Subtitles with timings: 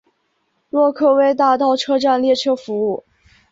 [0.71, 3.05] 洛克威大道车站列车服务。